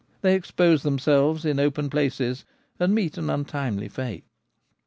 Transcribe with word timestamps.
They 0.21 0.33
expose 0.33 0.81
themselves 0.81 1.45
in 1.45 1.59
open 1.59 1.87
places, 1.91 2.43
and 2.79 2.95
meet 2.95 3.19
an 3.19 3.29
untimely 3.29 3.87
fate. 3.87 4.25